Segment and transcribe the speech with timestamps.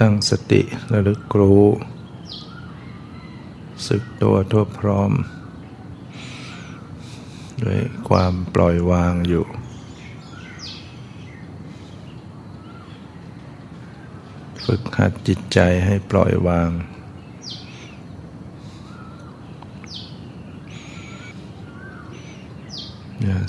[0.00, 1.64] ตั้งสติระลึกรู้
[3.88, 5.12] สึกตัวทั่วพร้อม
[7.62, 9.44] ด้วยความปล่อยวางอยู่
[14.64, 16.70] ฝึกหัดจิตใจให้ปล่อยวาง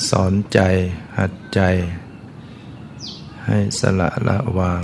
[0.09, 0.59] สอนใจ
[1.17, 1.61] หัดใจ
[3.45, 4.83] ให้สละละวาง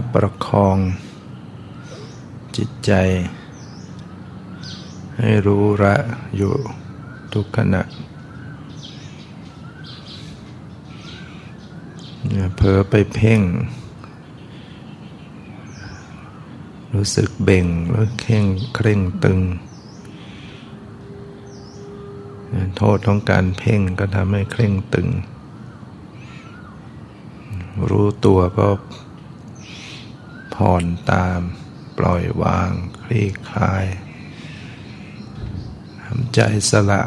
[0.00, 0.78] คับประคอง
[2.56, 2.92] จิตใจ
[5.18, 5.94] ให้รู้ระ
[6.36, 6.54] อยู่
[7.32, 7.82] ทุกขณะ
[12.56, 13.40] เผลอไปเพ่ง
[16.94, 19.40] รู้สึกเบ่งหรือเข่งเคร่งตึง
[22.76, 25.08] โทษของการเพ่งก็ทำให้เคร่งตึง
[27.90, 28.68] รู้ตัวก็
[30.62, 31.40] ผ่อนตาม
[31.98, 32.70] ปล่อยวาง
[33.02, 33.84] คลี่คลาย
[36.02, 37.02] ทำใจสละ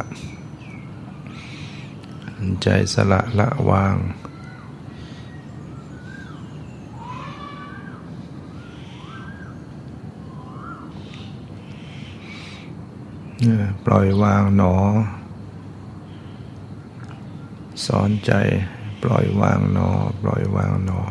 [2.36, 3.96] ทำใจสละละวาง
[13.86, 14.76] ปล่อยวางหนอ
[17.86, 18.32] สอนใจ
[19.04, 19.90] ปล่อยวางหนอ
[20.22, 21.02] ปล่อยวางหนอ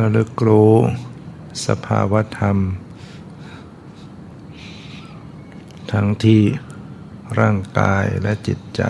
[0.00, 0.72] ระลึกรู้
[1.66, 2.58] สภาวธรรม
[5.92, 6.42] ทั้งที่
[7.38, 8.82] ร่างกายและจิตใจ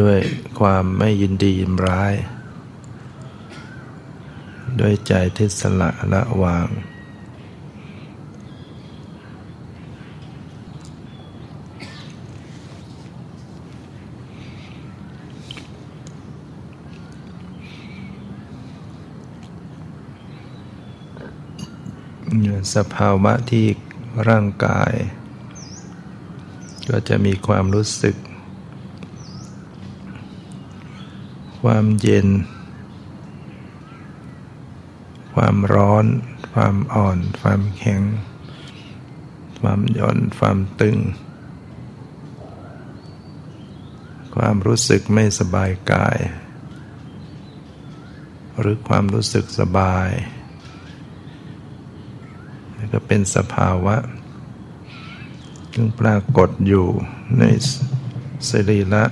[0.00, 0.18] ด้วย
[0.60, 2.14] ความไม่ยินดียินร้าย
[4.80, 6.68] ด้วยใจที่สละละวาง
[22.74, 23.66] สภาวะที่
[24.28, 24.92] ร่างกาย
[26.88, 28.16] ก็จะมีความรู้สึก
[31.60, 32.28] ความเย็น
[35.34, 36.06] ความร้อน
[36.52, 38.02] ความอ่อน ความแข็ง
[39.60, 40.98] ความหย่อน ความตึง
[44.34, 46.18] ความรู้สึกไม่สบายกาย
[48.58, 50.08] หรือความรู้สึกสบาย
[52.92, 53.96] ก็เป็นสภาวะ
[55.74, 56.86] ซึ่งปรากฏอยู่
[57.38, 57.44] ใน
[58.48, 59.04] สรีระ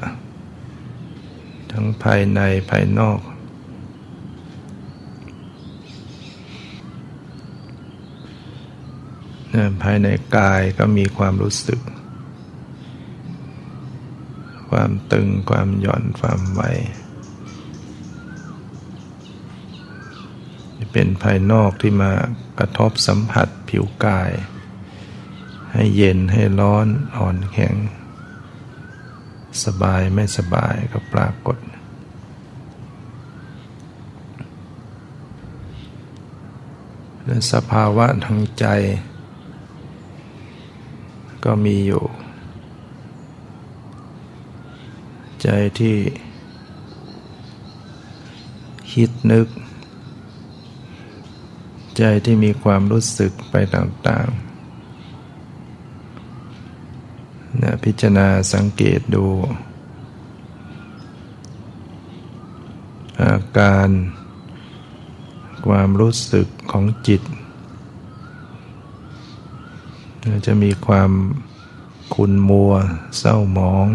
[1.71, 3.21] ทั้งภายในภายนอก
[9.83, 11.81] ภายในกายก็มีความรู้สึก
[14.71, 16.63] ความตึงความหย่อนความไหว
[20.93, 22.13] เป็นภายนอกที่มา
[22.59, 23.49] กระทบสัมผัส
[23.79, 24.33] ผิวกาย
[25.73, 27.75] ให้เย็นให้ร้อนอ่อนแข็ง
[29.65, 31.59] สบายไม่สบายก็ปรากฏ
[37.25, 38.67] และสภาวะทางใจ
[41.45, 42.05] ก็มีอยู่
[45.43, 45.49] ใจ
[45.79, 45.97] ที่
[48.93, 49.49] คิดนึก
[51.97, 54.47] ใจที่มีความรู้สึกไปต่างๆ
[57.63, 59.27] นะพิจารณาสังเกตดู
[63.23, 63.89] อาการ
[65.67, 67.23] ความรู้สึกของจิต
[70.47, 71.11] จะมีความ
[72.15, 72.73] คุนมัว
[73.19, 73.87] เศร้าหมอง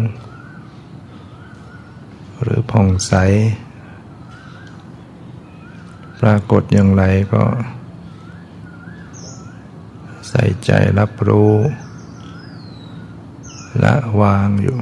[2.42, 3.12] หรือผ่องใส
[6.20, 7.44] ปรากฏอย่างไรก็
[10.34, 11.54] ใส่ใจรับรู้
[13.80, 14.78] และวางอยู่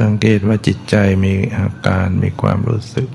[0.00, 3.08] สังเกตว่าจิตใจมีอาการมีความรู้สึก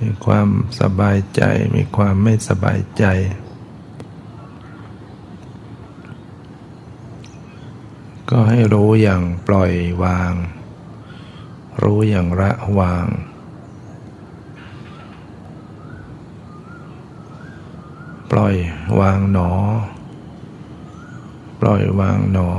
[0.00, 0.48] มีความ
[0.80, 1.42] สบายใจ
[1.76, 3.04] มีความไม่สบายใจ
[8.36, 9.72] ก็ให้รู้อย่างปล่อย
[10.02, 10.32] วาง
[11.82, 12.50] รู้อย่างละ
[12.80, 13.06] วาง
[18.30, 18.54] ปล่อย
[19.00, 19.50] วางหนอ
[21.60, 22.50] ปล่อยวางหนอ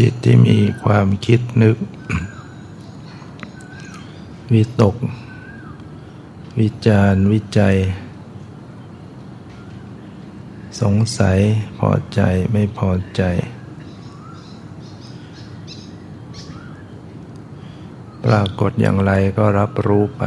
[0.00, 1.76] จิตที่มีความคิดนึก
[4.52, 4.96] วิตก
[6.60, 7.76] วิจารวิจัย
[10.80, 11.38] สงสัย
[11.78, 12.20] พอใจ
[12.52, 13.22] ไม่พอใจ
[18.24, 20.22] ปรากฏอย่างไรก็รับรู้ไป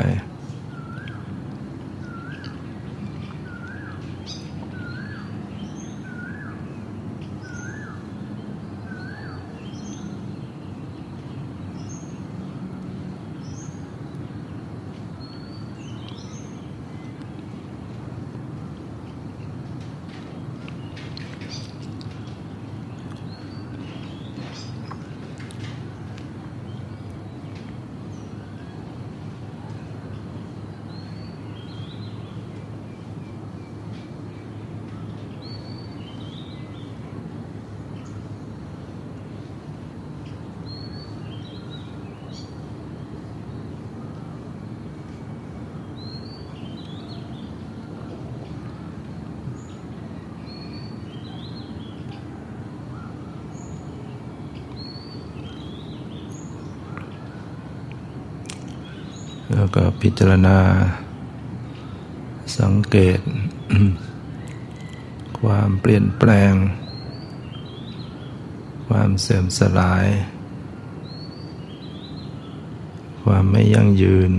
[60.08, 60.60] พิจารณา
[62.60, 63.20] สังเกต
[65.40, 66.54] ความเปลี่ยนแปลง
[68.88, 70.08] ความเสื่อมสลาย
[73.24, 74.32] ความไม่ยั่งยืน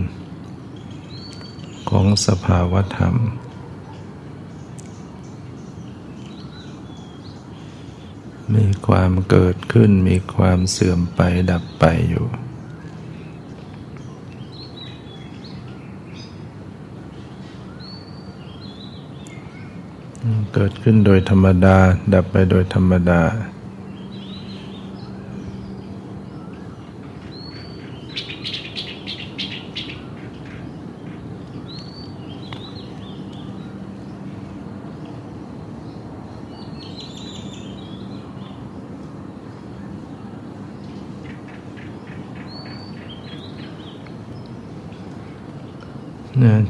[1.90, 3.14] ของสภาวธรรม
[8.54, 11.20] มีความเกิดขึ้นมีความเสื่อมไป
[11.50, 12.26] ดับไปอยู่
[20.54, 21.76] เกิดขึ้นโดยธรรมดา
[22.12, 23.20] ดับไปโดยธรรมดา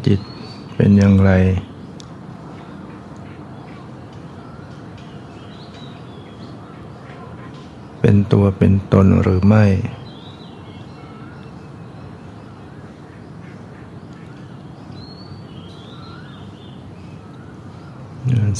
[0.06, 0.20] จิต
[0.76, 1.30] เป็นอย่างไร
[8.06, 9.64] เป็นตัวเป็นตนหรือไม่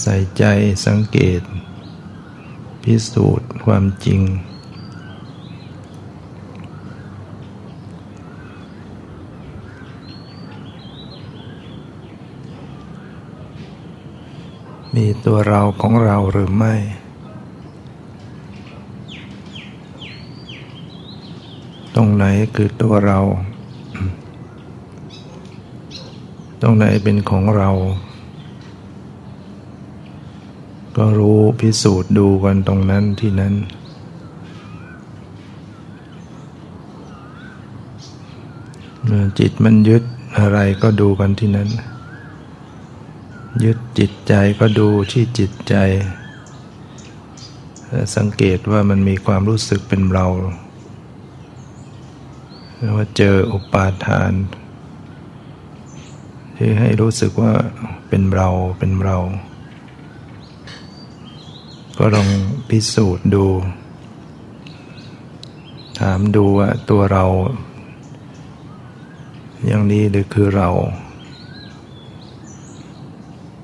[0.02, 0.44] ใส่ใจ
[0.86, 1.40] สังเกต
[2.82, 4.20] พิสูจน์ความจริง
[14.94, 16.76] มีตัวเราของเราหรือไม่
[21.93, 23.20] ต รงไหนคือตัวเรา
[26.62, 27.70] ตรงไหนเป็นของเรา
[30.96, 33.54] ก็รู้พิสูจน์ดูกันตรงนั้นที่นั้น
[39.38, 40.02] จิตมันยึด
[40.38, 41.68] อะไรก็ดูกันที่นั้น
[43.64, 45.74] ยึดจิตใจก็ดูที่จิตใจ
[48.16, 50.26] สังเกตว่ามันมีความรู้สึกเป็นเรา
[52.96, 54.32] ว่าเจออุปาทาน
[56.56, 57.52] ที่ให้รู้สึกว่า
[58.08, 58.48] เป็นเรา
[58.78, 59.18] เป็นเรา
[61.98, 62.28] ก็ลอง
[62.68, 63.46] พิสูจน์ดู
[66.00, 67.24] ถามดูว่าตัวเรา
[69.66, 70.68] อย่างนี้หรือคือเรา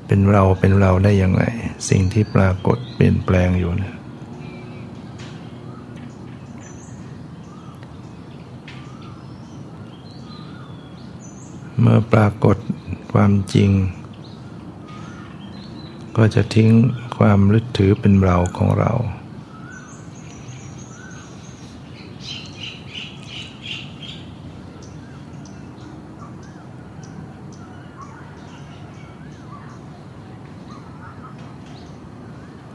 [0.07, 1.43] เป็นเราเป็นเราได้ยังไง
[1.89, 4.00] สิ่งที่ปรากฏเปลี่ยนแปลงอยู่นะ
[11.82, 12.56] เมื่อปรากฏ
[13.12, 13.70] ความจริง
[16.16, 16.70] ก็จะทิ้ง
[17.16, 18.92] ความลึกถือเป็นเราของเรา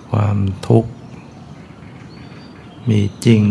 [0.09, 0.91] ความทุกข์
[2.89, 3.43] มีจริง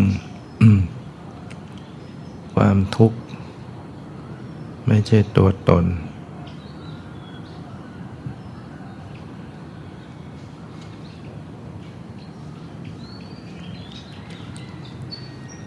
[2.54, 3.18] ความทุกข์
[4.88, 5.84] ไม่ใช่ตัวตน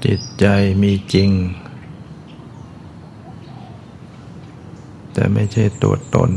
[0.06, 0.46] จิตใจ
[0.82, 1.32] มีจริง
[5.14, 6.32] แต่ไม่ใช่ตัวตน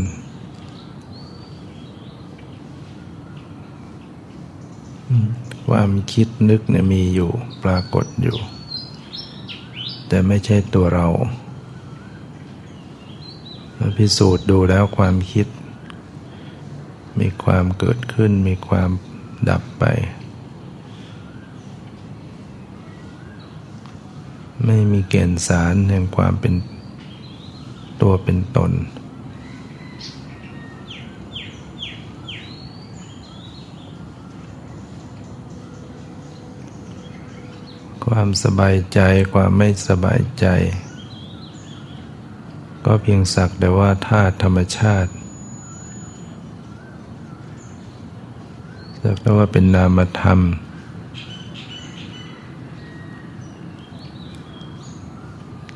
[5.68, 7.30] ความคิดนึกเนี่ยมีอยู่
[7.64, 8.38] ปรากฏอยู่
[10.08, 11.08] แต่ไม่ใช่ตัวเรา
[13.98, 15.46] พิสูจน์ดูแล้วความคิด
[17.20, 18.90] มีความเกิดขึ้น มีความ
[19.48, 19.84] ดับไป
[24.66, 26.54] ไม่มีเกณฑ์สารแห่งความเป็น
[28.02, 28.72] ตัวเป็นตน
[38.04, 39.00] ความสบายใจ
[39.34, 40.46] ความไม่สบายใจ
[42.86, 45.10] ก็เพียงสักแต่ว่าธาตุธรรมชาติ
[49.02, 50.40] สักแต่ว่าเป็นนามธรรม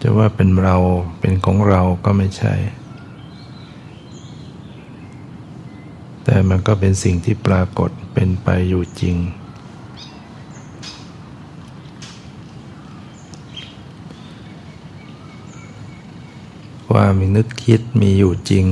[0.03, 0.77] จะว่าเป็นเรา
[1.21, 2.55] เป็นของเราก็ไม่ใช่
[6.25, 9.17] แต่มันก็เป็นสิ่งที่ปรากฏเป็นไปอยู่จริง
[16.95, 18.67] ว่ามีนึกคิดมีอยู่จริง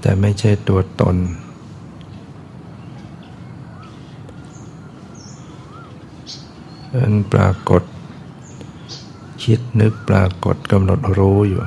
[0.00, 1.16] แต่ไม่ใช่ตัวตน
[6.94, 7.82] อันปรากฏ
[9.44, 11.60] คิดนึกปรากฏกำหนดรู้อยู่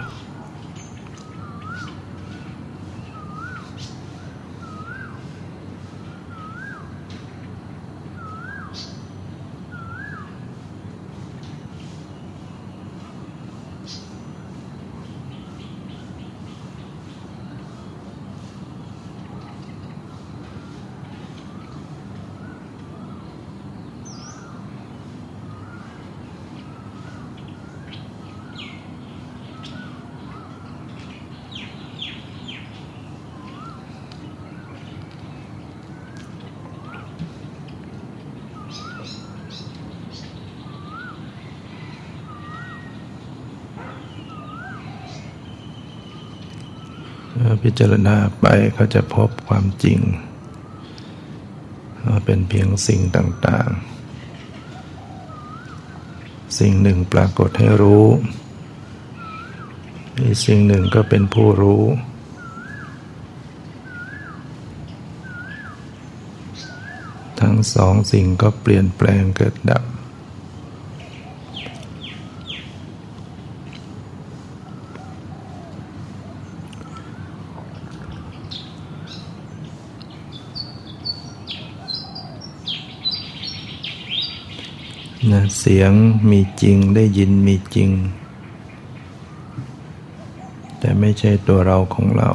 [47.68, 50.00] พิจารณาไปเขาจะพบความจริง
[52.08, 58.06] ว่าเป็นเพียงสิ่งต่างๆ สิ่งหนึ่งปรากฏให้รู้
[60.20, 61.84] อีกสิ่งหนึ่งก็เป็นผู้รู้
[67.40, 69.84] ทั้งสองสิ่งก็เปลี่ยนแปลงเกิดดับ
[85.34, 85.94] นะ เสียง
[86.32, 87.92] มีจริงได้ยินมีจริง
[90.80, 92.30] แต่ไม่ใช่ตัวเราของเรา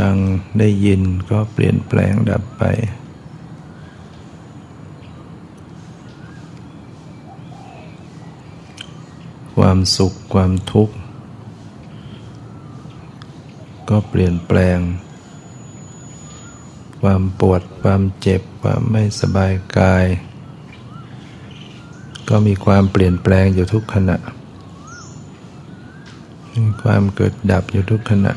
[0.00, 0.16] ดัง
[0.58, 2.62] ได้ยินก็เปลี่ยนแปลงดับไป
[9.56, 10.94] ความสุขความทุกข์
[13.88, 14.78] ก็เปลี่ยนแปลง
[17.00, 20.06] ความปวดความเจ็บความไม่สบายกาย
[22.30, 24.16] ก็มีความเปลี่ยนแปลงอยู่ทุกขณะ
[26.54, 28.32] มีความเกิดดับอยู่ทุกขณะ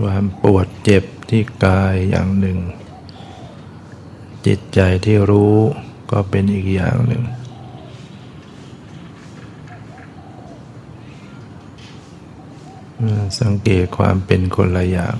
[0.00, 2.58] ความปวดเจ็บ ที่กายอย่างหนึ่ง
[4.46, 5.56] จิตใจที่รู้
[6.10, 7.22] ก็เป็นอีกอย่างหนึ่ง
[13.40, 15.16] สังเกตความเป็นคนละอย่าง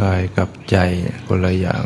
[0.00, 0.76] กายกับใจ
[1.26, 1.84] คนละอย่าง